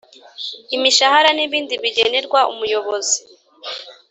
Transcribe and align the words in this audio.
Imishahara 0.75 1.29
n 1.33 1.39
ibindi 1.45 1.73
bigenerwa 1.83 2.39
Umuyobozi 2.51 3.19